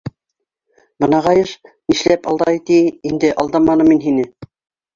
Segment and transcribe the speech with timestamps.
[1.03, 1.51] -Бынағайыш,
[1.93, 2.81] ни эшләп алдай, ти,
[3.13, 4.29] инде, алдаманым мин һине.